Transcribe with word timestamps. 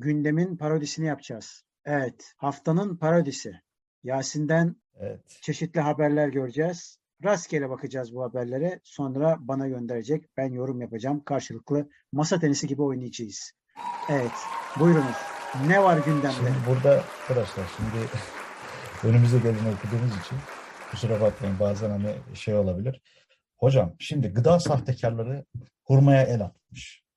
Gündemin 0.00 0.56
parodisini 0.56 1.06
yapacağız. 1.06 1.64
Evet, 1.84 2.32
haftanın 2.36 2.96
parodisi. 2.96 3.52
Yasin'den 4.04 4.76
Evet. 5.00 5.38
çeşitli 5.42 5.80
haberler 5.80 6.28
göreceğiz. 6.28 6.98
Rastgele 7.24 7.70
bakacağız 7.70 8.14
bu 8.14 8.22
haberlere. 8.22 8.80
Sonra 8.84 9.36
bana 9.40 9.68
gönderecek. 9.68 10.24
Ben 10.36 10.52
yorum 10.52 10.80
yapacağım. 10.80 11.24
Karşılıklı 11.24 11.88
masa 12.12 12.38
tenisi 12.38 12.66
gibi 12.66 12.82
oynayacağız. 12.82 13.52
Evet, 14.10 14.32
buyurunuz. 14.80 15.16
Ne 15.66 15.82
var 15.82 15.98
gündemde? 16.04 16.32
Şimdi 16.36 16.50
burada 16.68 16.90
arkadaşlar 17.20 17.64
şimdi 17.76 18.06
önümüze 19.04 19.38
geleni 19.38 19.74
okuduğumuz 19.76 20.16
için 20.26 20.38
kusura 20.90 21.20
bakmayın 21.20 21.60
bazen 21.60 21.90
hani 21.90 22.14
şey 22.34 22.54
olabilir. 22.54 23.00
Hocam 23.56 23.94
şimdi 23.98 24.28
gıda 24.28 24.60
sahtekarları 24.60 25.44
hurmaya 25.84 26.22
el 26.22 26.40
atmış. 26.44 27.07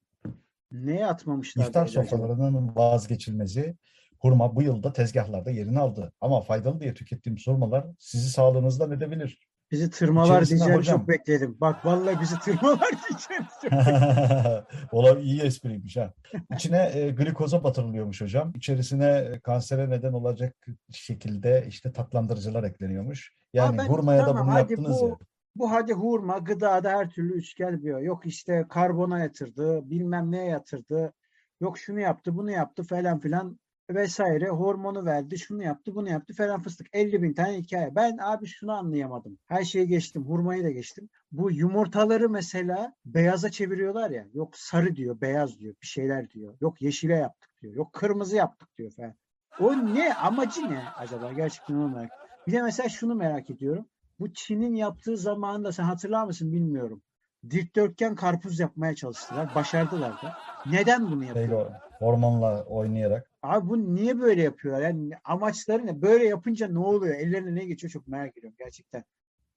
Neye 0.85 1.05
atmamışlar? 1.05 1.65
İftar 1.65 1.87
sofralarının 1.87 2.75
vazgeçilmezi 2.75 3.75
hurma 4.19 4.55
bu 4.55 4.61
yılda 4.63 4.93
tezgahlarda 4.93 5.51
yerini 5.51 5.79
aldı. 5.79 6.13
Ama 6.21 6.41
faydalı 6.41 6.81
diye 6.81 6.93
tükettiğimiz 6.93 7.47
hurmalar 7.47 7.85
sizi 7.99 8.29
sağlığınızdan 8.29 8.91
edebilir. 8.91 9.39
Bizi 9.71 9.89
tırmalar 9.89 10.45
diyeceğim 10.45 10.73
hocam- 10.75 10.97
çok 10.97 11.07
bekledim. 11.07 11.57
Bak 11.61 11.85
vallahi 11.85 12.21
bizi 12.21 12.39
tırmalar 12.39 12.89
diyeceğim 13.09 13.43
çok 13.61 13.71
bekledim. 13.71 14.63
Olabilir, 14.91 15.25
iyi 15.25 15.41
espriymiş 15.41 15.97
ha. 15.97 16.13
İçine 16.55 16.91
e, 16.93 17.09
glikoza 17.11 17.63
batırılıyormuş 17.63 18.21
hocam. 18.21 18.53
İçerisine 18.55 19.05
e, 19.07 19.39
kansere 19.39 19.89
neden 19.89 20.13
olacak 20.13 20.55
şekilde 20.91 21.65
işte 21.67 21.91
tatlandırıcılar 21.91 22.63
ekleniyormuş. 22.63 23.33
Yani 23.53 23.77
ben- 23.77 23.87
hurmaya 23.87 24.25
da 24.27 24.37
bunu 24.37 24.57
yaptınız 24.57 25.01
bu- 25.01 25.07
ya. 25.07 25.17
Bu 25.55 25.71
hadi 25.71 25.93
hurma 25.93 26.37
gıdada 26.37 26.89
her 26.89 27.09
türlü 27.09 27.33
üçgen 27.33 27.81
diyor. 27.81 28.01
Yok 28.01 28.25
işte 28.25 28.65
karbona 28.69 29.19
yatırdı, 29.19 29.89
bilmem 29.89 30.31
neye 30.31 30.45
yatırdı. 30.45 31.13
Yok 31.59 31.77
şunu 31.77 31.99
yaptı, 31.99 32.37
bunu 32.37 32.51
yaptı 32.51 32.83
falan 32.83 33.19
filan 33.19 33.59
vesaire. 33.89 34.49
Hormonu 34.49 35.05
verdi, 35.05 35.39
şunu 35.39 35.63
yaptı, 35.63 35.95
bunu 35.95 36.09
yaptı 36.09 36.33
falan 36.33 36.61
fıstık. 36.61 36.87
50 36.93 37.23
bin 37.23 37.33
tane 37.33 37.57
hikaye. 37.57 37.95
Ben 37.95 38.17
abi 38.17 38.45
şunu 38.45 38.71
anlayamadım. 38.71 39.39
Her 39.47 39.63
şeyi 39.63 39.87
geçtim, 39.87 40.23
hurmayı 40.23 40.63
da 40.63 40.69
geçtim. 40.69 41.09
Bu 41.31 41.51
yumurtaları 41.51 42.29
mesela 42.29 42.93
beyaza 43.05 43.51
çeviriyorlar 43.51 44.11
ya. 44.11 44.27
Yok 44.33 44.57
sarı 44.57 44.95
diyor, 44.95 45.21
beyaz 45.21 45.59
diyor, 45.59 45.75
bir 45.81 45.87
şeyler 45.87 46.29
diyor. 46.29 46.55
Yok 46.61 46.81
yeşile 46.81 47.15
yaptık 47.15 47.49
diyor. 47.61 47.73
Yok 47.73 47.93
kırmızı 47.93 48.35
yaptık 48.35 48.77
diyor 48.77 48.91
falan. 48.91 49.13
O 49.59 49.95
ne? 49.95 50.13
Amacı 50.13 50.69
ne 50.69 50.83
acaba? 50.97 51.33
Gerçekten 51.33 51.75
onu 51.75 51.95
merak 51.95 52.11
Bir 52.47 52.51
de 52.51 52.61
mesela 52.61 52.89
şunu 52.89 53.15
merak 53.15 53.49
ediyorum. 53.49 53.85
Bu 54.21 54.33
Çin'in 54.33 54.75
yaptığı 54.75 55.17
zamanında 55.17 55.71
sen 55.71 55.83
hatırlar 55.83 56.25
mısın 56.25 56.51
bilmiyorum. 56.53 57.01
Dikdörtgen 57.49 58.15
karpuz 58.15 58.59
yapmaya 58.59 58.95
çalıştılar. 58.95 59.55
Başardılar 59.55 60.11
da. 60.11 60.37
Neden 60.65 61.11
bunu 61.11 61.23
Şeyle, 61.23 61.39
yapıyorlar? 61.39 61.81
hormonla 61.99 62.63
oynayarak. 62.65 63.31
Abi 63.43 63.69
bu 63.69 63.95
niye 63.95 64.19
böyle 64.19 64.41
yapıyorlar? 64.41 64.81
Yani 64.81 65.11
amaçları 65.23 65.85
ne? 65.85 66.01
Böyle 66.01 66.25
yapınca 66.25 66.67
ne 66.67 66.79
oluyor? 66.79 67.15
Ellerine 67.15 67.55
ne 67.55 67.65
geçiyor 67.65 67.91
çok 67.91 68.07
merak 68.07 68.37
ediyorum 68.37 68.55
gerçekten. 68.59 69.03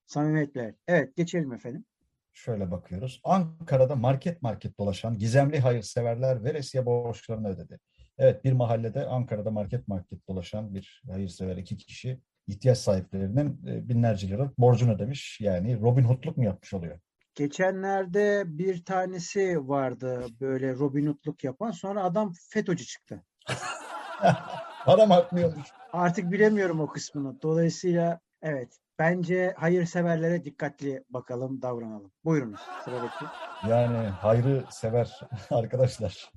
Samimiyetle. 0.05 0.75
Evet 0.87 1.15
geçelim 1.15 1.53
efendim. 1.53 1.85
Şöyle 2.33 2.71
bakıyoruz. 2.71 3.21
Ankara'da 3.23 3.95
market 3.95 4.41
market 4.41 4.79
dolaşan 4.79 5.17
gizemli 5.17 5.59
hayırseverler 5.59 6.43
veresiye 6.43 6.85
borçlarını 6.85 7.47
ödedi. 7.47 7.79
Evet 8.17 8.43
bir 8.43 8.53
mahallede 8.53 9.05
Ankara'da 9.05 9.51
market 9.51 9.87
market 9.87 10.27
dolaşan 10.27 10.73
bir 10.73 11.03
hayırsever 11.11 11.57
iki 11.57 11.77
kişi 11.77 12.19
ihtiyaç 12.47 12.77
sahiplerinin 12.77 13.61
e, 13.67 13.89
binlerce 13.89 14.27
lira 14.27 14.51
borcunu 14.57 14.93
ödemiş. 14.93 15.41
Yani 15.41 15.81
Robin 15.81 16.03
Hood'luk 16.03 16.37
mu 16.37 16.43
yapmış 16.43 16.73
oluyor? 16.73 16.99
Geçenlerde 17.35 18.43
bir 18.45 18.85
tanesi 18.85 19.67
vardı 19.67 20.25
böyle 20.41 20.73
Robin 20.73 21.07
Hood'luk 21.07 21.43
yapan. 21.43 21.71
Sonra 21.71 22.03
adam 22.03 22.33
FETÖ'cü 22.49 22.85
çıktı. 22.85 23.23
Adam 24.85 25.09
haklıyormuş. 25.09 25.67
Artık 25.93 26.31
bilemiyorum 26.31 26.79
o 26.79 26.87
kısmını. 26.87 27.41
Dolayısıyla 27.41 28.19
evet 28.41 28.77
bence 28.99 29.53
hayırseverlere 29.57 30.45
dikkatli 30.45 31.03
bakalım, 31.09 31.61
davranalım. 31.61 32.11
Buyurunuz 32.25 32.59
sıradaki. 32.85 33.25
Yani 33.69 34.07
hayrı 34.07 34.63
sever 34.69 35.19
arkadaşlar. 35.49 36.31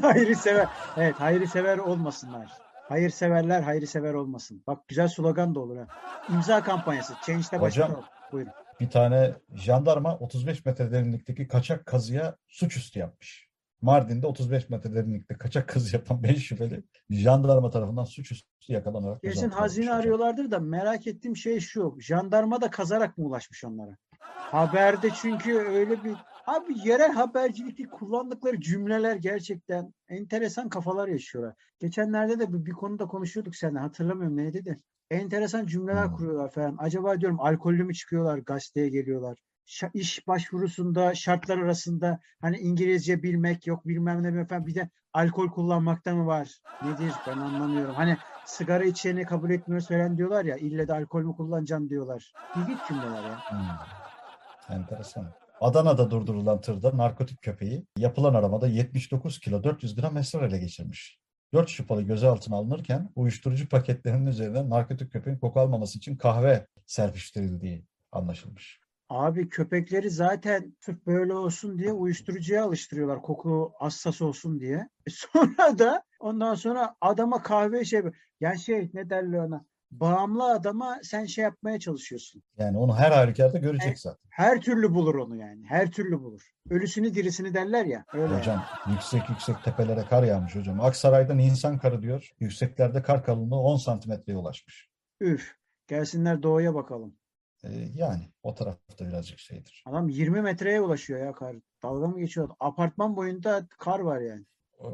Hayırsever. 0.00 0.68
Evet 0.96 1.14
hayırsever 1.14 1.78
olmasınlar. 1.78 2.67
Hayırseverler 2.88 3.62
hayırsever 3.62 4.14
olmasın. 4.14 4.62
Bak 4.66 4.88
güzel 4.88 5.08
slogan 5.08 5.54
da 5.54 5.60
olur 5.60 5.76
ha. 5.76 5.86
İmza 6.34 6.62
kampanyası. 6.62 7.14
Change'de 7.26 7.60
başlayalım. 7.60 8.04
Buyurun. 8.32 8.52
Bir 8.80 8.90
tane 8.90 9.34
jandarma 9.54 10.16
35 10.16 10.64
metre 10.64 10.92
derinlikteki 10.92 11.48
kaçak 11.48 11.86
kazıya 11.86 12.36
suçüstü 12.48 12.98
yapmış. 12.98 13.48
Mardin'de 13.82 14.26
35 14.26 14.68
metre 14.68 14.94
derinlikte 14.94 15.34
kaçak 15.38 15.68
kazı 15.68 15.96
yapan 15.96 16.22
5 16.22 16.46
şüpheli 16.46 16.82
jandarma 17.10 17.70
tarafından 17.70 18.04
suçüstü 18.04 18.72
yakalanarak 18.72 19.22
Kesin 19.22 19.50
hazine 19.50 19.92
arıyorlardır 19.92 20.50
da 20.50 20.58
merak 20.58 21.06
ettiğim 21.06 21.36
şey 21.36 21.60
şu. 21.60 21.96
Jandarma 22.00 22.60
da 22.60 22.70
kazarak 22.70 23.18
mı 23.18 23.24
ulaşmış 23.24 23.64
onlara? 23.64 23.96
Haberde 24.20 25.10
çünkü 25.22 25.58
öyle 25.58 26.04
bir 26.04 26.16
abi 26.48 26.88
yerel 26.88 27.12
habercilikte 27.12 27.82
kullandıkları 27.88 28.60
cümleler 28.60 29.16
gerçekten 29.16 29.94
enteresan 30.08 30.68
kafalar 30.68 31.08
yaşıyorlar. 31.08 31.54
Geçenlerde 31.78 32.38
de 32.38 32.52
bir, 32.52 32.66
bir 32.66 32.72
konuda 32.72 33.06
konuşuyorduk 33.06 33.56
seninle 33.56 33.78
hatırlamıyorum 33.78 34.36
neydi 34.36 34.64
de. 34.64 34.76
Enteresan 35.10 35.66
cümleler 35.66 36.06
Hmm. 36.06 36.16
kuruyorlar 36.16 36.50
falan. 36.50 36.76
Acaba 36.78 37.20
diyorum 37.20 37.40
alkollü 37.40 37.84
mü 37.84 37.94
çıkıyorlar 37.94 38.38
gazeteye 38.38 38.88
geliyorlar. 38.88 39.38
Şa- 39.66 39.90
iş 39.94 40.26
başvurusunda 40.26 41.14
şartlar 41.14 41.58
arasında 41.58 42.20
hani 42.40 42.58
İngilizce 42.58 43.22
bilmek 43.22 43.66
yok 43.66 43.88
bilmem 43.88 44.22
ne 44.22 44.46
falan 44.46 44.66
bir 44.66 44.74
de 44.74 44.90
alkol 45.12 45.50
kullanmakta 45.50 46.14
mı 46.14 46.26
var? 46.26 46.58
Nedir 46.82 47.14
ben 47.26 47.40
anlamıyorum. 47.40 47.94
Hani 47.94 48.18
sigara 48.44 48.84
içeni 48.84 49.26
kabul 49.26 49.50
etmiyoruz 49.50 49.88
falan 49.88 50.16
diyorlar 50.16 50.44
ya 50.44 50.56
ille 50.56 50.88
de 50.88 50.92
alkol 50.92 51.22
mü 51.22 51.36
kullanacaksın 51.36 51.88
diyorlar. 51.88 52.34
İlginç 52.54 52.84
cümleler 52.86 53.24
ya. 53.24 53.42
Hmm. 53.48 54.76
Enteresan. 54.76 55.26
Adana'da 55.60 56.10
durdurulan 56.10 56.60
tırda 56.60 56.96
narkotik 56.96 57.42
köpeği 57.42 57.86
yapılan 57.96 58.34
aramada 58.34 58.66
79 58.66 59.40
kilo 59.40 59.64
400 59.64 59.94
gram 59.94 60.16
esrar 60.16 60.42
ele 60.42 60.58
geçirmiş. 60.58 61.18
4 61.52 61.68
şüpheli 61.68 62.06
gözaltına 62.06 62.56
alınırken 62.56 63.10
uyuşturucu 63.16 63.68
paketlerinin 63.68 64.26
üzerine 64.26 64.70
narkotik 64.70 65.12
köpeğin 65.12 65.38
koku 65.38 65.60
almaması 65.60 65.98
için 65.98 66.16
kahve 66.16 66.66
serpiştirildiği 66.86 67.84
anlaşılmış. 68.12 68.80
Abi 69.08 69.48
köpekleri 69.48 70.10
zaten 70.10 70.76
sırf 70.80 71.06
böyle 71.06 71.34
olsun 71.34 71.78
diye 71.78 71.92
uyuşturucuya 71.92 72.64
alıştırıyorlar. 72.64 73.22
Koku 73.22 73.72
hassas 73.78 74.22
olsun 74.22 74.60
diye. 74.60 74.88
Sonra 75.08 75.78
da 75.78 76.02
ondan 76.20 76.54
sonra 76.54 76.94
adama 77.00 77.42
kahve 77.42 77.84
şey 77.84 78.02
yani 78.40 78.58
şey 78.60 78.90
ne 78.94 79.10
derler 79.10 79.38
ona 79.38 79.64
bağımlı 79.90 80.44
adama 80.52 80.98
sen 81.02 81.24
şey 81.24 81.44
yapmaya 81.44 81.80
çalışıyorsun. 81.80 82.42
Yani 82.58 82.78
onu 82.78 82.96
her 82.96 83.10
halükarda 83.12 83.58
görecek 83.58 83.98
zaten. 83.98 84.28
Her 84.30 84.60
türlü 84.60 84.94
bulur 84.94 85.14
onu 85.14 85.36
yani. 85.36 85.64
Her 85.68 85.90
türlü 85.90 86.20
bulur. 86.20 86.42
Ölüsünü 86.70 87.14
dirisini 87.14 87.54
derler 87.54 87.84
ya. 87.84 88.04
Öyle. 88.12 88.38
Hocam 88.38 88.64
yüksek 88.90 89.28
yüksek 89.28 89.64
tepelere 89.64 90.04
kar 90.04 90.22
yağmış 90.22 90.56
hocam. 90.56 90.80
Aksaray'da 90.80 91.34
Nisan 91.34 91.78
karı 91.78 92.02
diyor. 92.02 92.30
Yükseklerde 92.40 93.02
kar 93.02 93.24
kalınlığı 93.24 93.56
10 93.60 93.76
santimetreye 93.76 94.38
ulaşmış. 94.38 94.88
Üf. 95.20 95.54
Gelsinler 95.88 96.42
doğuya 96.42 96.74
bakalım. 96.74 97.16
Ee, 97.64 97.68
yani 97.94 98.32
o 98.42 98.54
tarafta 98.54 99.08
birazcık 99.08 99.38
şeydir. 99.38 99.82
Adam 99.86 100.08
20 100.08 100.42
metreye 100.42 100.80
ulaşıyor 100.80 101.26
ya 101.26 101.32
kar. 101.32 101.56
Dalga 101.82 102.06
mı 102.06 102.18
geçiyor? 102.20 102.48
Apartman 102.60 103.16
boyunda 103.16 103.66
kar 103.78 104.00
var 104.00 104.20
yani. 104.20 104.44
Ee, 104.80 104.88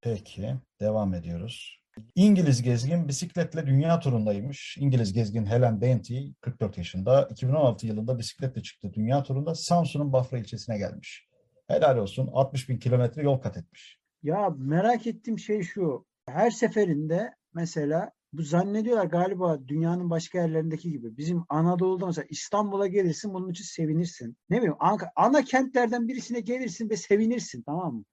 Peki 0.00 0.54
devam 0.80 1.14
ediyoruz. 1.14 1.83
İngiliz 2.14 2.62
gezgin 2.62 3.08
bisikletle 3.08 3.66
dünya 3.66 4.00
turundaymış. 4.00 4.76
İngiliz 4.80 5.12
gezgin 5.12 5.46
Helen 5.46 5.80
Dainty 5.80 6.18
44 6.40 6.78
yaşında. 6.78 7.28
2016 7.30 7.86
yılında 7.86 8.18
bisikletle 8.18 8.62
çıktı 8.62 8.92
dünya 8.94 9.22
turunda. 9.22 9.54
Samsun'un 9.54 10.12
Bafra 10.12 10.38
ilçesine 10.38 10.78
gelmiş. 10.78 11.28
Helal 11.66 11.96
olsun 11.96 12.30
60 12.32 12.68
bin 12.68 12.78
kilometre 12.78 13.22
yol 13.22 13.38
kat 13.38 13.56
etmiş. 13.56 13.98
Ya 14.22 14.50
merak 14.58 15.06
ettiğim 15.06 15.38
şey 15.38 15.62
şu. 15.62 16.06
Her 16.28 16.50
seferinde 16.50 17.34
mesela 17.54 18.10
bu 18.32 18.42
zannediyorlar 18.42 19.04
galiba 19.04 19.68
dünyanın 19.68 20.10
başka 20.10 20.38
yerlerindeki 20.38 20.90
gibi. 20.90 21.16
Bizim 21.16 21.44
Anadolu'da 21.48 22.06
mesela 22.06 22.26
İstanbul'a 22.28 22.86
gelirsin 22.86 23.34
bunun 23.34 23.50
için 23.50 23.64
sevinirsin. 23.64 24.36
Ne 24.50 24.56
bileyim 24.56 24.76
Anka- 24.80 25.10
ana 25.16 25.44
kentlerden 25.44 26.08
birisine 26.08 26.40
gelirsin 26.40 26.90
ve 26.90 26.96
sevinirsin 26.96 27.62
tamam 27.62 27.94
mı? 27.94 28.04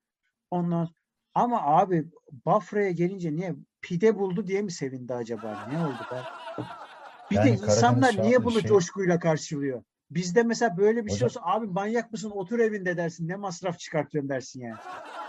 Ondan 0.51 0.89
ama 1.33 1.61
abi 1.61 2.05
Bafra'ya 2.45 2.91
gelince 2.91 3.35
niye 3.35 3.55
pide 3.81 4.19
buldu 4.19 4.47
diye 4.47 4.61
mi 4.61 4.71
sevindi 4.71 5.13
acaba? 5.13 5.67
Ne 5.71 5.77
oldu 5.85 6.05
be? 6.11 6.15
Bir 7.31 7.35
Yani 7.35 7.45
de 7.45 7.51
insanlar 7.53 8.21
niye 8.21 8.43
bunu 8.43 8.59
şey- 8.59 8.69
coşkuyla 8.69 9.19
karşılıyor? 9.19 9.83
Bizde 10.11 10.43
mesela 10.43 10.77
böyle 10.77 11.05
bir 11.05 11.09
şey 11.11 11.15
Hocam- 11.19 11.25
olsa 11.25 11.41
abi 11.43 11.67
manyak 11.67 12.11
mısın 12.11 12.31
otur 12.31 12.59
evinde 12.59 12.97
dersin 12.97 13.27
ne 13.27 13.35
masraf 13.35 13.79
çıkartıyorsun 13.79 14.29
dersin 14.29 14.61
yani. 14.61 14.77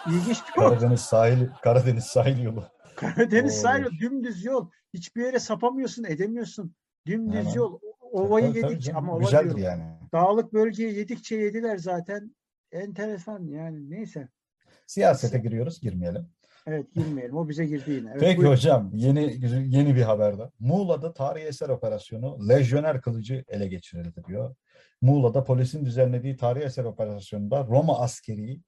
İlginç 0.06 0.38
bir. 0.48 0.52
Karadeniz 0.52 1.00
sahili, 1.00 1.50
Karadeniz 1.62 2.04
sahil 2.04 2.42
yolu. 2.42 2.64
Karadeniz 2.96 3.54
sahili 3.60 3.84
Doğru. 3.84 3.98
dümdüz 4.00 4.44
yol. 4.44 4.70
Hiçbir 4.94 5.22
yere 5.24 5.38
sapamıyorsun, 5.38 6.04
edemiyorsun. 6.04 6.74
Dümdüz 7.06 7.34
Hemen. 7.40 7.52
yol. 7.54 7.78
Ovayı 8.00 8.46
Tabii, 8.50 8.60
tabii 8.60 8.72
yedik 8.72 8.84
canım, 8.84 8.98
ama 9.04 9.12
ova 9.12 9.20
Güzeldir 9.20 9.44
diyorum. 9.56 9.62
yani. 9.80 9.82
Dağlık 10.12 10.52
bölgeyi 10.52 10.94
yedikçe 10.98 11.36
yediler 11.36 11.76
zaten. 11.78 12.36
Enteresan 12.72 13.44
yani 13.46 13.90
neyse. 13.90 14.28
Siyasete 14.86 15.38
giriyoruz, 15.38 15.80
girmeyelim. 15.80 16.28
Evet 16.66 16.94
girmeyelim. 16.94 17.36
O 17.36 17.48
bize 17.48 17.66
girdi 17.66 17.90
yine. 17.90 18.10
Evet, 18.10 18.20
Peki 18.20 18.38
buyurun. 18.38 18.52
hocam 18.52 18.90
yeni 18.94 19.36
yeni 19.76 19.96
bir 19.96 20.02
haberde. 20.02 20.50
Muğla'da 20.60 21.12
tarihi 21.14 21.44
eser 21.44 21.68
operasyonu 21.68 22.48
lejyoner 22.48 23.00
kılıcı 23.00 23.44
ele 23.48 23.66
geçirildi 23.68 24.24
diyor. 24.28 24.54
Muğla'da 25.00 25.44
polisin 25.44 25.84
düzenlediği 25.84 26.36
tarihi 26.36 26.64
eser 26.64 26.84
operasyonunda 26.84 27.66
Roma 27.66 28.00
askeri, 28.00 28.60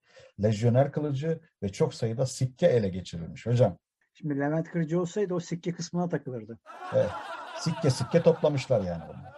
lejyoner 0.43 0.93
kılıcı 0.93 1.41
ve 1.63 1.69
çok 1.69 1.95
sayıda 1.95 2.27
sikke 2.27 2.67
ele 2.67 2.89
geçirilmiş. 2.89 3.47
Hocam 3.47 3.79
Şimdi 4.13 4.39
Levent 4.41 4.71
Kırcı 4.71 5.01
olsaydı 5.01 5.35
o 5.35 5.41
sikke 5.41 5.73
kısmına 5.73 6.09
takılırdı. 6.09 6.59
evet, 6.95 7.11
sikke 7.59 7.91
sikke 7.91 8.23
toplamışlar 8.23 8.81
yani 8.81 9.03
bunlar. 9.09 9.35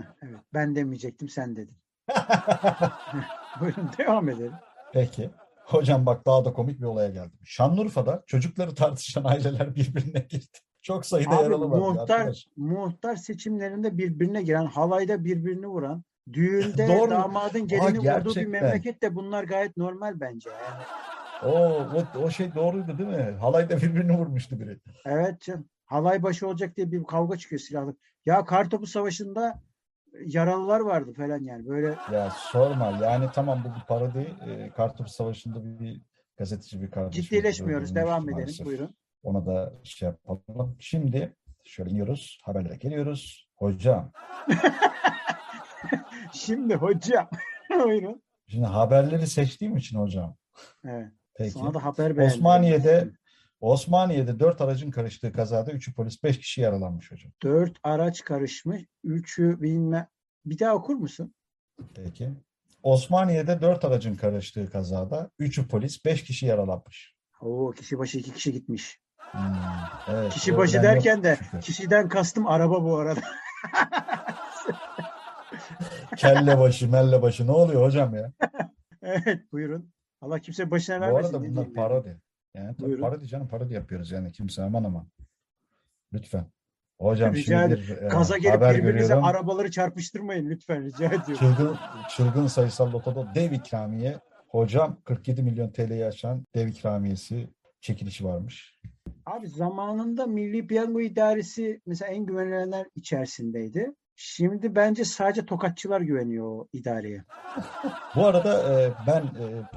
Heh, 0.00 0.06
evet. 0.22 0.40
Ben 0.54 0.74
demeyecektim 0.74 1.28
sen 1.28 1.56
dedin. 1.56 1.76
Buyurun 3.60 3.90
devam 3.98 4.28
edelim. 4.28 4.52
Peki. 4.92 5.30
Hocam 5.72 6.06
bak 6.06 6.26
daha 6.26 6.44
da 6.44 6.52
komik 6.52 6.80
bir 6.80 6.86
olaya 6.86 7.08
geldim. 7.08 7.38
Şanlıurfa'da 7.44 8.22
çocukları 8.26 8.74
tartışan 8.74 9.24
aileler 9.24 9.74
birbirine 9.74 10.20
girdi. 10.28 10.58
Çok 10.82 11.06
sayıda 11.06 11.30
Abi 11.30 11.42
yaralı 11.42 11.70
var. 11.70 11.78
muhtar, 11.78 12.18
arkadaş. 12.18 12.46
muhtar 12.56 13.16
seçimlerinde 13.16 13.98
birbirine 13.98 14.42
giren, 14.42 14.66
halayda 14.66 15.24
birbirini 15.24 15.66
vuran, 15.66 16.02
düğünde 16.32 16.88
Doğru. 16.88 17.10
damadın 17.10 17.66
gelini 17.68 17.98
vurduğu 17.98 18.34
bir 18.34 18.46
memlekette 18.46 19.14
bunlar 19.14 19.44
gayet 19.44 19.76
normal 19.76 20.20
bence. 20.20 20.50
Yani. 20.50 20.82
O, 21.42 21.58
o, 22.18 22.22
o 22.22 22.30
şey 22.30 22.54
doğruydu 22.54 22.98
değil 22.98 23.08
mi? 23.08 23.36
Halayda 23.40 23.76
birbirini 23.76 24.18
vurmuştu 24.18 24.60
biri. 24.60 24.80
Evet 25.06 25.40
canım. 25.40 25.68
Halay 25.86 26.22
başı 26.22 26.48
olacak 26.48 26.76
diye 26.76 26.92
bir 26.92 27.04
kavga 27.04 27.36
çıkıyor 27.36 27.60
silahlı. 27.60 27.96
Ya 28.26 28.44
Kartopu 28.44 28.86
Savaşı'nda 28.86 29.62
yaralılar 30.26 30.80
vardı 30.80 31.12
falan 31.12 31.38
yani. 31.38 31.66
Böyle 31.68 31.96
Ya 32.12 32.30
sorma. 32.30 32.98
Yani 33.02 33.26
tamam 33.34 33.64
bu 33.64 33.80
bir 33.80 33.86
parodi. 33.86 34.34
E, 34.46 34.70
Kartopu 34.70 35.10
Savaşı'nda 35.10 35.80
bir 35.80 36.02
gazeteci 36.36 36.82
bir 36.82 36.90
kardeşimiz 36.90 37.28
ciddileşmiyoruz. 37.28 37.94
Devam 37.94 38.22
edelim. 38.22 38.38
maalesef. 38.38 38.66
Buyurun. 38.66 38.94
Ona 39.22 39.46
da 39.46 39.72
şey 39.82 40.06
yapalım. 40.08 40.76
Şimdi 40.80 41.36
şöyle 41.64 41.90
iniyoruz. 41.90 42.38
Haberlere 42.42 42.76
geliyoruz. 42.76 43.48
Hocam. 43.56 44.12
Şimdi 46.32 46.74
hocam. 46.74 47.28
Buyurun. 47.84 48.22
Şimdi 48.48 48.66
haberleri 48.66 49.26
seçtiğim 49.26 49.76
için 49.76 49.98
hocam. 49.98 50.36
Evet. 50.84 51.08
Peki. 51.34 51.50
Sana 51.50 51.74
da 51.74 51.84
haber 51.84 52.16
beğendim. 52.16 52.36
Osmaniye'de 52.38 53.08
Osmaniye'de 53.66 54.40
dört 54.40 54.60
aracın 54.60 54.90
karıştığı 54.90 55.32
kazada 55.32 55.72
üçü 55.72 55.94
polis, 55.94 56.22
beş 56.24 56.38
kişi 56.38 56.60
yaralanmış 56.60 57.12
hocam. 57.12 57.32
Dört 57.42 57.76
araç 57.82 58.24
karışmış. 58.24 58.82
Üçü 59.04 59.62
bilme. 59.62 60.08
Bir 60.46 60.58
daha 60.58 60.74
okur 60.74 60.94
musun? 60.94 61.34
Peki. 61.94 62.30
Osmaniye'de 62.82 63.60
dört 63.60 63.84
aracın 63.84 64.16
karıştığı 64.16 64.70
kazada 64.70 65.30
üçü 65.38 65.68
polis, 65.68 66.04
beş 66.04 66.24
kişi 66.24 66.46
yaralanmış. 66.46 67.14
Oo 67.40 67.70
kişi 67.70 67.98
başı 67.98 68.18
iki 68.18 68.32
kişi 68.32 68.52
gitmiş. 68.52 69.00
Hmm, 69.16 69.40
evet, 70.08 70.32
Kişi 70.32 70.56
başı 70.56 70.82
derken 70.82 71.24
de 71.24 71.36
şükür. 71.36 71.60
kişiden 71.60 72.08
kastım 72.08 72.46
araba 72.46 72.84
bu 72.84 72.96
arada. 72.98 73.20
Kelle 76.16 76.58
başı, 76.58 76.90
melle 76.90 77.22
başı. 77.22 77.46
Ne 77.46 77.50
oluyor 77.52 77.82
hocam 77.86 78.14
ya? 78.14 78.32
evet 79.02 79.52
buyurun. 79.52 79.92
Allah 80.20 80.38
kimse 80.38 80.70
başına 80.70 80.96
Bu 80.96 81.00
vermesin. 81.00 81.34
arada 81.34 81.40
ne 81.40 81.50
bunlar 81.56 81.72
parodi. 81.72 82.20
Yani 82.54 82.76
tabii 82.76 82.86
Buyurun. 82.86 83.02
parodi 83.02 83.26
canım 83.26 83.48
parodi 83.48 83.74
yapıyoruz 83.74 84.10
yani 84.10 84.32
kimse 84.32 84.62
aman 84.62 84.84
aman. 84.84 85.06
Lütfen. 86.12 86.46
Hocam 87.00 87.34
Rica 87.34 87.68
şimdi 87.68 87.82
bir 87.82 88.02
e, 88.02 88.08
Gaza 88.08 88.38
gelip 88.38 88.54
haber 88.54 88.74
birbirinize 88.74 89.02
görüyorum. 89.02 89.24
arabaları 89.24 89.70
çarpıştırmayın 89.70 90.50
lütfen 90.50 90.84
rica 90.84 91.06
ediyorum. 91.06 91.34
Çılgın, 91.38 91.76
çılgın 92.16 92.46
sayısal 92.46 92.92
lotoda 92.92 93.34
dev 93.34 93.52
ikramiye. 93.52 94.18
Hocam 94.48 94.96
47 95.04 95.42
milyon 95.42 95.68
TL'yi 95.70 96.06
aşan 96.06 96.46
dev 96.54 96.66
ikramiyesi 96.66 97.48
çekilişi 97.80 98.24
varmış. 98.24 98.78
Abi 99.26 99.48
zamanında 99.48 100.26
Milli 100.26 100.66
Piyango 100.66 101.00
İdaresi 101.00 101.80
mesela 101.86 102.10
en 102.12 102.26
güvenilenler 102.26 102.86
içerisindeydi. 102.94 103.92
Şimdi 104.16 104.74
bence 104.74 105.04
sadece 105.04 105.46
tokatçılar 105.46 106.00
güveniyor 106.00 106.46
o 106.46 106.68
idareye. 106.72 107.24
Bu 108.16 108.26
arada 108.26 108.80
e, 108.82 108.92
ben 109.06 109.22
e, 109.22 109.68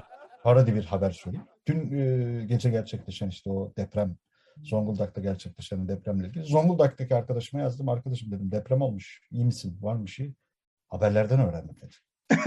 parodi 0.44 0.76
bir 0.76 0.86
haber 0.86 1.12
söyleyeyim. 1.12 1.48
Dün 1.68 1.92
e, 1.92 2.46
gece 2.46 2.70
gerçekleşen 2.70 3.30
işte 3.30 3.50
o 3.50 3.74
deprem, 3.78 4.18
Zonguldak'ta 4.64 5.22
gerçekleşen 5.22 5.88
depremle 5.88 6.28
ilgili. 6.28 6.44
Zonguldak'taki 6.44 7.16
arkadaşıma 7.16 7.64
yazdım. 7.64 7.90
Arkadaşım 7.90 8.32
dedim 8.32 8.52
deprem 8.52 8.82
olmuş. 8.82 9.22
İyi 9.32 9.46
misin? 9.46 9.78
Var 9.82 9.96
mı 9.96 10.08
şey? 10.08 10.34
Haberlerden 10.88 11.40
öğrendim 11.40 11.76
dedi. 11.82 11.96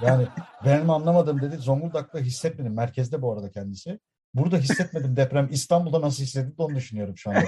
Yani 0.00 0.28
benim 0.64 0.90
anlamadım 0.90 1.40
dedi. 1.42 1.56
Zonguldak'ta 1.56 2.18
hissetmedim. 2.18 2.74
Merkezde 2.74 3.22
bu 3.22 3.32
arada 3.32 3.50
kendisi. 3.50 4.00
Burada 4.34 4.56
hissetmedim 4.56 5.16
deprem. 5.16 5.48
İstanbul'da 5.50 6.00
nasıl 6.00 6.22
hissettim 6.22 6.54
onu 6.58 6.74
düşünüyorum 6.74 7.16
şu 7.16 7.30
anda. 7.30 7.40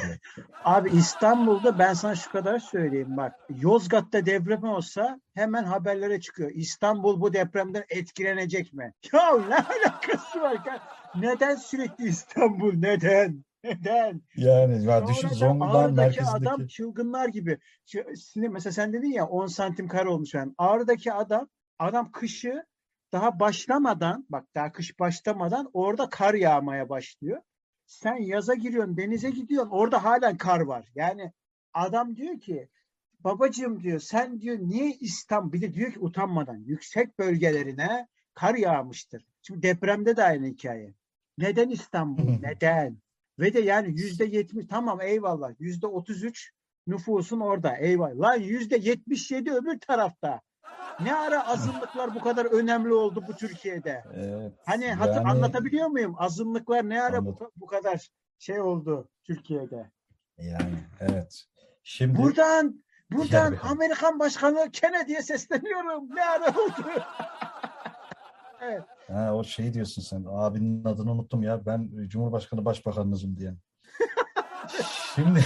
Abi 0.65 0.91
İstanbul'da 0.91 1.79
ben 1.79 1.95
sana 1.95 2.15
şu 2.15 2.33
kadar 2.33 2.59
söyleyeyim 2.59 3.17
bak. 3.17 3.33
Yozgat'ta 3.61 4.27
deprem 4.27 4.65
olsa 4.65 5.21
hemen 5.35 5.65
haberlere 5.65 6.21
çıkıyor. 6.21 6.51
İstanbul 6.55 7.21
bu 7.21 7.33
depremden 7.33 7.85
etkilenecek 7.89 8.73
mi? 8.73 8.93
Ya 9.13 9.37
ne 9.49 9.55
alakası 9.55 10.41
var? 10.41 10.53
ya? 10.67 10.81
Neden 11.17 11.55
sürekli 11.55 12.09
İstanbul? 12.09 12.75
Neden? 12.75 13.45
Neden? 13.65 14.23
Yani 14.37 14.85
ya 14.85 15.07
düşün 15.07 15.29
Zonguldak'ın 15.29 15.79
Ağrı'daki 15.79 16.23
adam 16.23 16.43
merkezindeki. 16.43 16.75
çılgınlar 16.75 17.29
gibi. 17.29 17.59
Şimdi 18.33 18.49
mesela 18.49 18.73
sen 18.73 18.93
dedin 18.93 19.13
ya 19.13 19.27
10 19.27 19.47
santim 19.47 19.89
kare 19.89 20.09
olmuş 20.09 20.35
yani. 20.35 20.53
Ağrı'daki 20.59 21.13
adam 21.13 21.49
adam 21.79 22.13
kışı 22.13 22.65
daha 23.13 23.41
başlamadan 23.41 24.27
bak 24.29 24.47
daha 24.55 24.73
kış 24.73 24.99
başlamadan 24.99 25.71
orada 25.73 26.09
kar 26.09 26.35
yağmaya 26.35 26.89
başlıyor. 26.89 27.43
Sen 27.87 28.17
yaza 28.17 28.55
giriyorsun 28.55 28.97
denize 28.97 29.31
gidiyorsun 29.31 29.71
orada 29.71 30.05
halen 30.05 30.37
kar 30.37 30.61
var. 30.61 30.87
Yani 30.95 31.33
adam 31.75 32.17
diyor 32.17 32.41
ki 32.41 32.69
babacığım 33.25 33.83
diyor 33.83 34.01
sen 34.01 34.41
diyor 34.41 34.59
niye 34.59 34.91
İstanbul 34.91 35.53
bir 35.53 35.63
de 35.63 35.75
diyor 35.75 35.93
ki 35.93 36.01
utanmadan 36.01 36.57
yüksek 36.57 37.19
bölgelerine 37.19 38.09
kar 38.35 38.55
yağmıştır. 38.55 39.27
Şimdi 39.43 39.63
depremde 39.63 40.17
de 40.17 40.25
aynı 40.25 40.47
hikaye. 40.47 40.95
Neden 41.39 41.69
İstanbul? 41.69 42.23
Neden? 42.43 42.99
Ve 43.39 43.55
de 43.55 43.61
yani 43.61 43.89
yüzde 43.89 44.25
yetmiş 44.25 44.67
tamam 44.71 45.01
eyvallah 45.01 45.53
yüzde 45.59 45.87
otuz 45.87 46.25
üç 46.25 46.53
nüfusun 46.87 47.41
orada 47.41 47.77
eyvallah. 47.77 48.21
Lan 48.21 48.41
yüzde 48.41 48.77
yetmiş 48.77 49.31
yedi 49.31 49.53
öbür 49.53 49.79
tarafta. 49.81 50.41
Ne 51.03 51.15
ara 51.15 51.49
azınlıklar 51.49 52.15
bu 52.15 52.21
kadar 52.21 52.45
önemli 52.45 52.95
oldu 52.95 53.25
bu 53.29 53.37
Türkiye'de? 53.37 54.05
Evet, 54.15 54.53
Hani 54.67 54.93
hatır, 54.93 55.15
yani- 55.15 55.29
anlatabiliyor 55.29 55.87
muyum? 55.89 56.15
Azınlıklar 56.19 56.89
ne 56.89 57.03
ara 57.03 57.25
bu, 57.25 57.51
bu 57.57 57.67
kadar 57.67 58.11
şey 58.39 58.61
oldu 58.61 59.09
Türkiye'de? 59.25 59.91
Yani 60.39 60.79
evet. 61.01 61.45
Şimdi 61.83 62.19
Buradan 62.19 62.85
buradan 63.13 63.53
bakalım. 63.53 63.73
Amerikan 63.73 64.19
Başkanı 64.19 64.71
Kennedy'ye 64.73 65.23
sesleniyorum. 65.23 66.17
Ne 66.17 66.25
ara 66.25 66.49
oldu? 66.51 66.91
evet. 68.63 68.83
ha, 69.09 69.35
o 69.35 69.45
şey 69.45 69.75
diyorsun 69.75 70.03
sen. 70.03 70.25
Abinin 70.29 70.85
adını 70.85 71.13
unuttum 71.13 71.43
ya. 71.43 71.67
Ben 71.67 71.91
Cumhurbaşkanı 72.09 72.65
Başbakanınızım 72.65 73.37
diyen. 73.37 73.59
Şimdi 75.15 75.41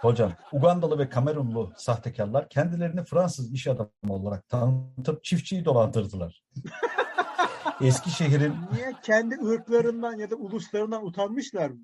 hocam 0.00 0.32
Ugandalı 0.52 0.98
ve 0.98 1.08
Kamerunlu 1.08 1.72
sahtekarlar 1.76 2.48
kendilerini 2.48 3.04
Fransız 3.04 3.52
iş 3.52 3.66
adamı 3.66 3.88
olarak 4.08 4.48
tanıtıp 4.48 5.24
çiftçiyi 5.24 5.64
dolandırdılar. 5.64 6.42
Eskişehir'in 7.80 8.54
Niye 8.72 8.92
kendi 9.02 9.34
ırklarından 9.34 10.18
ya 10.18 10.30
da 10.30 10.36
uluslarından 10.36 11.06
utanmışlar 11.06 11.70
mı? 11.70 11.80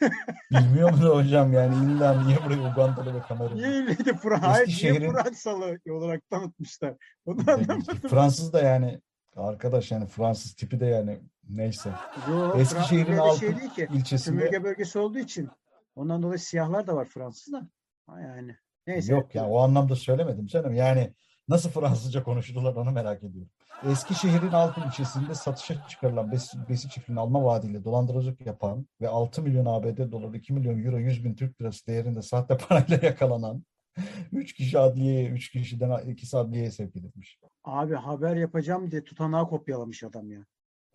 Bilmiyor 0.50 0.90
mu 0.90 0.98
hocam 0.98 1.52
yani 1.52 1.74
illa 1.84 2.22
niye 2.22 2.38
buraya 2.46 2.72
Ugandalı 2.72 3.14
ve 3.14 3.20
Kamerunlu? 3.28 3.56
Niye 3.56 3.70
iyiydi 3.70 4.16
Fra? 4.22 4.42
Hayır, 4.42 4.66
niye 4.66 4.92
Eskişehir'in- 4.92 5.12
Fransalı 5.12 5.78
olarak 5.90 6.30
tanıtmışlar? 6.30 6.94
Onu 7.26 7.40
anlamadım. 7.50 8.08
Fransız 8.10 8.52
da 8.52 8.60
yani 8.60 9.00
arkadaş 9.36 9.90
yani 9.90 10.06
Fransız 10.06 10.54
tipi 10.54 10.80
de 10.80 10.86
yani 10.86 11.20
neyse. 11.48 11.90
Yo, 12.28 12.58
Eskişehir'in 12.58 13.16
altı 13.16 13.40
şey 13.76 13.86
ilçesinde 13.92 14.40
Sömürge 14.40 14.64
bölgesi 14.64 14.98
olduğu 14.98 15.18
için. 15.18 15.48
Ondan 15.96 16.22
dolayı 16.22 16.38
siyahlar 16.38 16.86
da 16.86 16.96
var 16.96 17.04
Fransız'da. 17.04 17.68
Ha 18.06 18.20
yani. 18.20 18.56
Neyse. 18.86 19.12
yok 19.12 19.34
ya 19.34 19.48
o 19.48 19.58
anlamda 19.58 19.96
söylemedim 19.96 20.46
canım. 20.46 20.74
Yani 20.74 21.14
nasıl 21.48 21.70
Fransızca 21.70 22.22
konuştular 22.22 22.74
onu 22.74 22.90
merak 22.90 23.22
ediyorum. 23.22 23.50
Eskişehir'in 23.90 24.52
Altın 24.52 24.82
ilçesinde 24.82 25.34
satışa 25.34 25.88
çıkarılan 25.88 26.32
besi, 26.32 26.58
besi 26.68 26.88
çiftliğini 26.88 27.20
alma 27.20 27.44
vaadiyle 27.44 27.84
dolandırıcılık 27.84 28.46
yapan 28.46 28.86
ve 29.00 29.08
6 29.08 29.42
milyon 29.42 29.66
ABD 29.66 30.12
doları 30.12 30.36
2 30.36 30.52
milyon 30.52 30.84
euro 30.84 30.98
100 30.98 31.24
bin 31.24 31.34
Türk 31.34 31.60
lirası 31.60 31.86
değerinde 31.86 32.22
sahte 32.22 32.56
parayla 32.68 32.98
yakalanan 33.02 33.64
3 34.32 34.52
kişi 34.54 34.78
adliyeye, 34.78 35.30
3 35.30 35.50
kişiden 35.50 36.06
ikisi 36.06 36.38
adliyeye 36.38 36.70
sevk 36.70 36.96
edilmiş. 36.96 37.38
Abi 37.64 37.94
haber 37.94 38.36
yapacağım 38.36 38.90
diye 38.90 39.04
tutanağı 39.04 39.48
kopyalamış 39.48 40.04
adam 40.04 40.30
ya. 40.30 40.44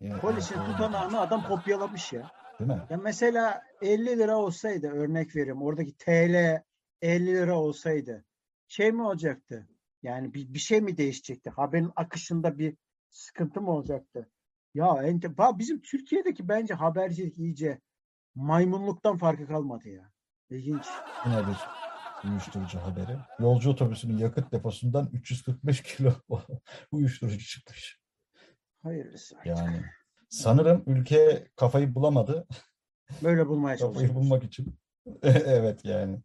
Yani, 0.00 0.20
Polisin 0.20 0.58
öyle. 0.58 0.72
tutanağını 0.72 1.20
adam 1.20 1.48
kopyalamış 1.48 2.12
ya. 2.12 2.30
Değil 2.60 2.70
mi? 2.70 2.86
Ya 2.90 2.96
mesela 2.96 3.62
50 3.82 4.06
lira 4.18 4.36
olsaydı 4.36 4.88
örnek 4.88 5.36
veriyorum 5.36 5.62
oradaki 5.62 5.96
TL 5.96 6.62
50 7.02 7.26
lira 7.26 7.58
olsaydı 7.58 8.24
şey 8.68 8.92
mi 8.92 9.02
olacaktı? 9.02 9.68
Yani 10.02 10.34
bir, 10.34 10.54
bir 10.54 10.58
şey 10.58 10.80
mi 10.80 10.96
değişecekti? 10.96 11.50
Haberin 11.50 11.92
akışında 11.96 12.58
bir 12.58 12.76
sıkıntı 13.10 13.60
mı 13.60 13.70
olacaktı? 13.70 14.30
Ya 14.74 15.02
ente, 15.02 15.28
bizim 15.38 15.80
Türkiye'deki 15.80 16.48
bence 16.48 16.74
habercilik 16.74 17.38
iyice 17.38 17.80
maymunluktan 18.34 19.16
farkı 19.16 19.46
kalmadı 19.46 19.88
ya. 19.88 20.10
İlginç. 20.50 20.86
Yine 21.26 21.38
bir 21.46 21.56
uyuşturucu 22.30 22.78
haberi. 22.78 23.18
Yolcu 23.38 23.70
otobüsünün 23.70 24.18
yakıt 24.18 24.52
deposundan 24.52 25.10
345 25.12 25.82
kilo 25.82 26.12
uyuşturucu 26.92 27.38
çıkmış. 27.38 28.00
Hayırlısı. 28.82 29.36
artık. 29.36 29.46
Yani 29.46 29.84
sanırım 30.30 30.82
ülke 30.86 31.46
kafayı 31.56 31.94
bulamadı. 31.94 32.46
Böyle 33.22 33.48
bulmaya 33.48 33.76
Kafayı 33.76 33.92
çalışıyoruz. 33.94 34.16
bulmak 34.16 34.44
için. 34.44 34.74
evet 35.22 35.84
yani. 35.84 36.18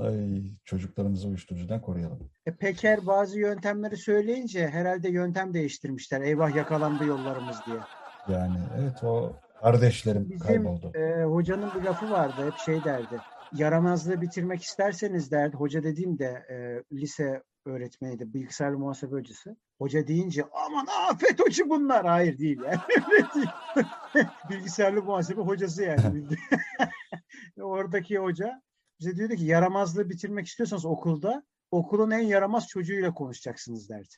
Ay 0.00 0.42
çocuklarımızı 0.64 1.28
uyuşturucudan 1.28 1.80
koruyalım. 1.80 2.30
E, 2.46 2.54
Peker 2.56 3.06
bazı 3.06 3.38
yöntemleri 3.38 3.96
söyleyince 3.96 4.68
herhalde 4.68 5.08
yöntem 5.08 5.54
değiştirmişler. 5.54 6.20
Eyvah 6.20 6.56
yakalandı 6.56 7.04
yollarımız 7.04 7.56
diye. 7.66 7.76
Yani 8.28 8.58
evet 8.80 9.04
o 9.04 9.32
kardeşlerim 9.60 10.24
Bizim 10.30 10.38
kayboldu. 10.38 10.92
e, 10.98 11.24
hocanın 11.24 11.70
bir 11.74 11.82
lafı 11.82 12.10
vardı. 12.10 12.46
Hep 12.46 12.58
şey 12.58 12.84
derdi. 12.84 13.18
Yaramazlığı 13.54 14.20
bitirmek 14.20 14.62
isterseniz 14.62 15.30
derdi. 15.30 15.56
Hoca 15.56 15.82
dediğim 15.82 16.18
de 16.18 16.46
e, 16.50 16.56
lise 16.96 17.42
öğretmeniydi. 17.66 18.34
Bilgisayarlı 18.34 18.78
muhasebe 18.78 19.14
hocası. 19.14 19.56
Hoca 19.78 20.06
deyince 20.06 20.44
aman 20.66 20.86
afet 21.10 21.40
hoca 21.40 21.68
bunlar. 21.68 22.06
Hayır 22.06 22.38
değil 22.38 22.60
yani. 22.64 22.78
Bilgisayarlı 24.50 25.02
muhasebe 25.02 25.40
hocası 25.40 25.82
yani. 25.82 26.24
Oradaki 27.60 28.18
hoca 28.18 28.62
bize 29.00 29.16
diyordu 29.16 29.34
ki 29.34 29.44
yaramazlığı 29.44 30.10
bitirmek 30.10 30.46
istiyorsanız 30.46 30.84
okulda 30.84 31.44
okulun 31.70 32.10
en 32.10 32.22
yaramaz 32.22 32.68
çocuğuyla 32.68 33.14
konuşacaksınız 33.14 33.88
derdi. 33.88 34.14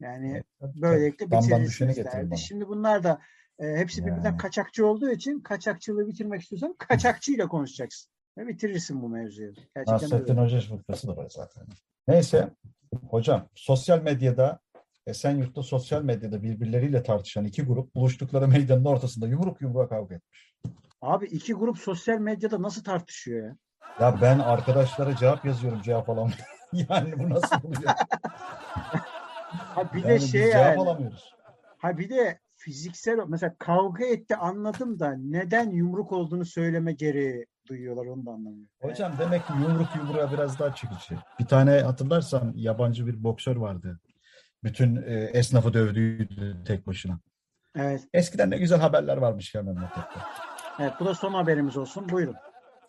Yani 0.00 0.30
Evet, 0.32 0.74
böylelikle 0.82 1.30
bitirirsiniz 1.30 1.96
derdi. 1.96 2.30
bana. 2.30 2.36
Şimdi 2.36 2.68
bunlar 2.68 3.04
da 3.04 3.20
e, 3.58 3.76
hepsi 3.76 4.06
birbirinden 4.06 4.30
Yani. 4.30 4.38
kaçakçı 4.38 4.86
olduğu 4.86 5.10
için 5.10 5.40
kaçakçılığı 5.40 6.06
bitirmek 6.08 6.42
istiyorsan 6.42 6.74
kaçakçıyla 6.78 7.48
konuşacaksın. 7.48 8.10
Ve 8.38 8.48
bitirirsin 8.48 9.02
bu 9.02 9.08
mevzuyu. 9.08 9.52
Gerçekten 9.54 9.94
Nasrettin. 9.94 10.36
Hoca 10.36 10.60
fıkrası 10.60 11.08
da 11.08 11.16
var 11.16 11.26
zaten. 11.30 11.66
Neyse 12.08 12.50
hocam 13.10 13.48
sosyal 13.54 14.02
medyada 14.02 14.60
Esenyurt'ta 15.06 15.62
sosyal 15.62 16.02
medyada 16.02 16.42
birbirleriyle 16.42 17.02
tartışan 17.02 17.44
iki 17.44 17.62
grup 17.62 17.94
buluştukları 17.94 18.48
meydanın 18.48 18.84
ortasında 18.84 19.26
yumruk 19.26 19.60
yumruğa 19.60 19.88
kavga 19.88 20.14
etmiş. 20.14 20.54
Abi 21.02 21.26
iki 21.26 21.54
grup 21.54 21.78
sosyal 21.78 22.18
medyada 22.18 22.62
nasıl 22.62 22.84
tartışıyor 22.84 23.46
ya? 23.46 23.56
Ya 24.00 24.18
ben 24.22 24.38
arkadaşlara 24.38 25.16
cevap 25.16 25.44
yazıyorum 25.44 25.82
cevap 25.82 26.08
alamıyorum. 26.08 26.44
yani 26.72 27.18
bu 27.18 27.30
nasıl 27.30 27.56
oluyor? 27.64 27.92
Ha 29.50 29.94
bir 29.94 30.04
de 30.04 30.18
şey 30.18 30.42
cevap 30.42 30.54
yani. 30.54 30.80
alamıyoruz. 30.80 31.34
Ha 31.78 31.98
bir 31.98 32.08
de 32.08 32.40
fiziksel 32.56 33.18
mesela 33.28 33.54
kavga 33.58 34.04
etti 34.04 34.36
anladım 34.36 35.00
da 35.00 35.14
neden 35.18 35.70
yumruk 35.70 36.12
olduğunu 36.12 36.44
söyleme 36.44 36.92
gereği 36.92 37.46
duyuyorlar 37.66 38.06
onu 38.06 38.26
da 38.26 38.30
anlamıyorum. 38.30 38.68
Hocam 38.80 39.12
demek 39.18 39.46
ki 39.46 39.52
yumruk 39.52 39.96
yumruğa 39.96 40.32
biraz 40.32 40.58
daha 40.58 40.74
çekici. 40.74 41.14
Bir 41.40 41.46
tane 41.46 41.80
hatırlarsan 41.80 42.52
yabancı 42.56 43.06
bir 43.06 43.24
boksör 43.24 43.56
vardı. 43.56 44.00
Bütün 44.64 44.96
e, 44.96 45.14
esnafı 45.14 45.74
dövdüydü 45.74 46.64
tek 46.66 46.86
başına. 46.86 47.20
Evet. 47.76 48.08
Eskiden 48.12 48.50
ne 48.50 48.58
güzel 48.58 48.80
haberler 48.80 49.16
varmış 49.16 49.54
ya 49.54 49.62
memlekette. 49.62 50.20
Evet 50.80 50.92
bu 51.00 51.04
da 51.04 51.14
son 51.14 51.32
haberimiz 51.32 51.76
olsun. 51.76 52.08
Buyurun. 52.08 52.36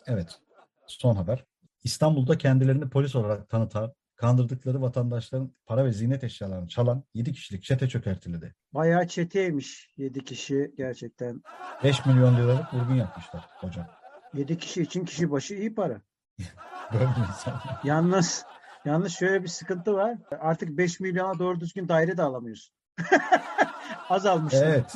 Evet. 0.06 0.38
Son 0.86 1.16
haber. 1.16 1.44
İstanbul'da 1.84 2.38
kendilerini 2.38 2.88
polis 2.90 3.16
olarak 3.16 3.48
tanıtan, 3.48 3.92
kandırdıkları 4.16 4.82
vatandaşların 4.82 5.52
para 5.66 5.84
ve 5.84 5.92
ziynet 5.92 6.24
eşyalarını 6.24 6.68
çalan 6.68 7.04
7 7.14 7.32
kişilik 7.32 7.62
çete 7.62 7.88
çökertildi. 7.88 8.54
Bayağı 8.72 9.08
çeteymiş 9.08 9.94
7 9.96 10.24
kişi 10.24 10.74
gerçekten. 10.76 11.42
5 11.84 12.06
milyon 12.06 12.36
liralık 12.36 12.74
vurgun 12.74 12.94
yapmışlar 12.94 13.48
hocam. 13.56 13.86
7 14.34 14.58
kişi 14.58 14.82
için 14.82 15.04
kişi 15.04 15.30
başı 15.30 15.54
iyi 15.54 15.74
para. 15.74 16.00
Yalnız 17.84 18.44
yalnız 18.84 19.12
şöyle 19.12 19.42
bir 19.42 19.48
sıkıntı 19.48 19.94
var. 19.94 20.16
Artık 20.40 20.68
5 20.68 21.00
milyona 21.00 21.38
doğru 21.38 21.60
düzgün 21.60 21.88
daire 21.88 22.16
de 22.16 22.22
alamıyorsun. 22.22 22.74
Azalmışlar. 24.08 24.66
Evet. 24.66 24.94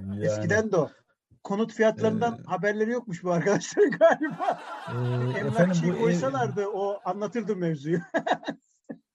Yani, 0.00 0.26
Eskiden 0.26 0.72
de 0.72 0.76
o. 0.76 0.90
Konut 1.44 1.72
fiyatlarından 1.72 2.38
Ee, 2.38 2.42
haberleri 2.46 2.90
yokmuş 2.90 3.24
bu 3.24 3.32
arkadaşların 3.32 3.90
galiba. 3.90 4.60
e, 4.88 5.38
Emlakçıyı 5.38 5.92
bu 5.92 5.96
ev- 5.96 6.00
koysalardı 6.00 6.66
o 6.66 7.00
anlatırdı 7.04 7.56
mevzuyu. 7.56 8.00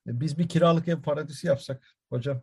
biz 0.08 0.38
bir 0.38 0.48
kiralık 0.50 0.88
ev 0.88 1.02
paradisi 1.02 1.48
yapsak 1.48 1.84
hocam. 2.10 2.42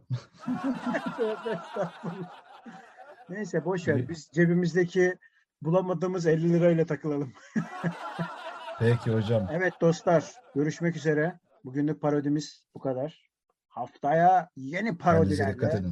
Neyse 3.29 3.65
boş 3.65 3.89
ver. 3.89 4.09
Biz 4.09 4.29
cebimizdeki 4.35 5.19
bulamadığımız 5.63 6.27
50 6.27 6.53
lirayla 6.53 6.87
takılalım. 6.87 7.33
Peki 8.79 9.11
hocam. 9.11 9.49
Evet 9.53 9.73
dostlar 9.81 10.33
görüşmek 10.55 10.97
üzere. 10.97 11.39
Bugünlük 11.65 12.01
parodimiz 12.01 12.65
bu 12.75 12.79
kadar. 12.81 13.29
Haftaya 13.69 14.49
yeni 14.57 14.99
parodilerle 14.99 15.83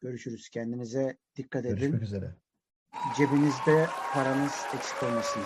görüşürüz. 0.00 0.48
Kendinize 0.48 1.18
dikkat 1.36 1.64
edin. 1.64 1.76
Görüşmek 1.76 2.02
üzere. 2.02 2.34
Cebinizde 3.16 3.86
paranız 4.12 4.64
eksik 4.76 5.02
olmasın. 5.02 5.42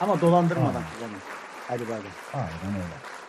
Ama 0.00 0.20
dolandırmadan 0.20 0.82
kullanın. 0.98 1.18
Hadi 1.68 1.88
bay 1.88 1.98
bay. 1.98 2.42
Aynen 2.42 2.74
öyle. 2.74 3.19